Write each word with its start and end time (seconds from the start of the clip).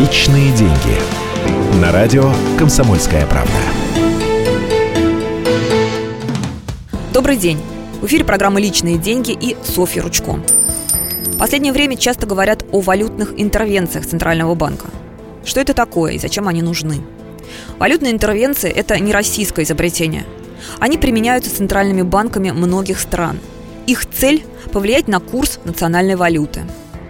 Личные 0.00 0.50
деньги. 0.52 1.78
На 1.78 1.92
радио 1.92 2.32
Комсомольская 2.58 3.26
правда. 3.26 3.52
Добрый 7.12 7.36
день. 7.36 7.58
В 8.00 8.06
эфире 8.06 8.24
программа 8.24 8.62
«Личные 8.62 8.96
деньги» 8.96 9.32
и 9.38 9.58
Софья 9.62 10.00
Ручко. 10.00 10.40
В 11.26 11.38
последнее 11.38 11.74
время 11.74 11.98
часто 11.98 12.26
говорят 12.26 12.64
о 12.72 12.80
валютных 12.80 13.34
интервенциях 13.36 14.06
Центрального 14.06 14.54
банка. 14.54 14.86
Что 15.44 15.60
это 15.60 15.74
такое 15.74 16.14
и 16.14 16.18
зачем 16.18 16.48
они 16.48 16.62
нужны? 16.62 17.02
Валютные 17.78 18.12
интервенции– 18.12 18.70
это 18.74 18.98
не 18.98 19.12
российское 19.12 19.64
изобретение. 19.64 20.24
Они 20.78 20.96
применяются 20.96 21.54
центральными 21.54 22.00
банками 22.00 22.52
многих 22.52 23.00
стран. 23.00 23.38
Их 23.86 24.06
цель– 24.06 24.46
повлиять 24.72 25.08
на 25.08 25.20
курс 25.20 25.60
национальной 25.64 26.16
валюты. 26.16 26.62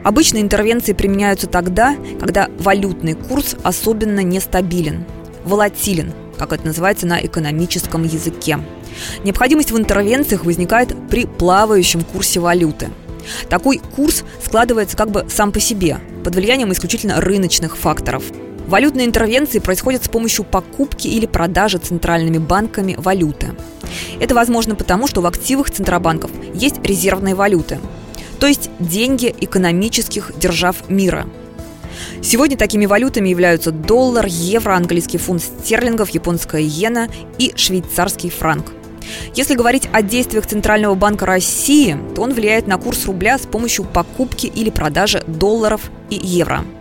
Обычно 0.02 0.38
интервенции 0.38 0.92
применяются 0.92 1.46
тогда, 1.46 1.96
когда 2.18 2.48
валютный 2.58 3.14
курс 3.14 3.56
особенно 3.62 4.20
нестабилен, 4.20 5.04
волатилен, 5.44 6.12
как 6.38 6.52
это 6.52 6.66
называется 6.66 7.06
на 7.06 7.20
экономическом 7.24 8.04
языке. 8.04 8.58
Необходимость 9.24 9.72
в 9.72 9.78
интервенциях 9.78 10.44
возникает 10.44 10.94
при 11.08 11.26
плавающем 11.26 12.02
курсе 12.02 12.40
валюты. 12.40 12.88
Такой 13.48 13.78
курс 13.94 14.24
складывается 14.42 14.96
как 14.96 15.10
бы 15.10 15.26
сам 15.28 15.52
по 15.52 15.60
себе, 15.60 15.98
под 16.24 16.34
влиянием 16.34 16.72
исключительно 16.72 17.20
рыночных 17.20 17.76
факторов– 17.76 18.24
Валютные 18.70 19.04
интервенции 19.04 19.58
происходят 19.58 20.04
с 20.04 20.08
помощью 20.08 20.44
покупки 20.44 21.08
или 21.08 21.26
продажи 21.26 21.78
центральными 21.78 22.38
банками 22.38 22.94
валюты. 22.96 23.48
Это 24.20 24.32
возможно 24.36 24.76
потому, 24.76 25.08
что 25.08 25.22
в 25.22 25.26
активах 25.26 25.72
центробанков 25.72 26.30
есть 26.54 26.76
резервные 26.84 27.34
валюты, 27.34 27.80
то 28.40 28.46
есть 28.46 28.70
деньги 28.78 29.34
экономических 29.40 30.32
держав 30.38 30.88
мира. 30.88 31.26
Сегодня 32.22 32.56
такими 32.56 32.86
валютами 32.86 33.28
являются 33.28 33.70
доллар, 33.70 34.26
евро, 34.26 34.74
английский 34.74 35.18
фунт 35.18 35.42
стерлингов, 35.42 36.10
японская 36.10 36.62
иена 36.62 37.08
и 37.38 37.52
швейцарский 37.54 38.30
франк. 38.30 38.72
Если 39.34 39.54
говорить 39.54 39.88
о 39.92 40.02
действиях 40.02 40.46
Центрального 40.46 40.94
банка 40.94 41.26
России, 41.26 41.96
то 42.14 42.22
он 42.22 42.32
влияет 42.32 42.66
на 42.66 42.78
курс 42.78 43.06
рубля 43.06 43.38
с 43.38 43.42
помощью 43.42 43.84
покупки 43.84 44.46
или 44.46 44.70
продажи 44.70 45.22
долларов 45.26 45.90
и 46.10 46.16
евро– 46.16 46.64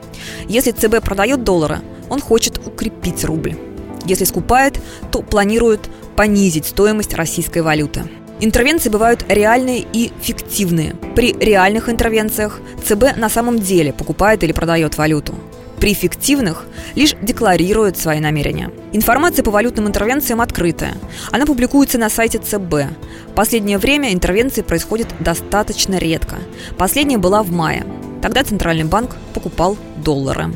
если 0.48 0.72
ЦБ 0.72 1.02
продает 1.04 1.44
доллары, 1.44 1.80
он 2.10 2.22
хочет 2.22 2.60
укрепить 2.66 3.24
рубль. 3.24 3.56
Если 4.06 4.24
скупает, 4.24 4.82
то 5.12 5.22
планирует 5.22 5.90
понизить 6.16 6.66
стоимость 6.66 7.14
российской 7.14 7.62
валюты. 7.62 8.04
Интервенции 8.42 8.90
бывают 8.90 9.26
реальные 9.28 9.86
и 9.92 10.14
фиктивные. 10.22 10.96
При 11.14 11.34
реальных 11.34 11.90
интервенциях 11.90 12.62
ЦБ 12.86 13.18
на 13.18 13.28
самом 13.28 13.60
деле 13.60 13.92
покупает 13.92 14.44
или 14.44 14.54
продает 14.54 14.98
валюту. 14.98 15.36
При 15.80 15.94
фиктивных 15.94 16.66
лишь 16.96 17.16
декларирует 17.22 17.98
свои 17.98 18.20
намерения. 18.22 18.72
Информация 18.94 19.44
по 19.44 19.52
валютным 19.52 19.88
интервенциям 19.88 20.40
открытая. 20.40 20.94
Она 21.32 21.46
публикуется 21.46 21.98
на 21.98 22.10
сайте 22.10 22.38
ЦБ. 22.38 22.94
Последнее 23.36 23.78
время 23.78 24.14
интервенции 24.14 24.62
происходят 24.62 25.08
достаточно 25.20 25.98
редко. 25.98 26.38
Последняя 26.78 27.18
была 27.18 27.44
в 27.44 27.52
мае. 27.52 27.86
Тогда 28.22 28.44
Центральный 28.44 28.86
банк 28.86 29.18
покупал 29.34 29.78
доллары. 29.98 30.48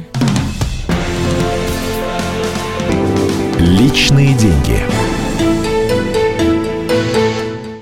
Личные 3.60 4.34
деньги. 4.36 5.03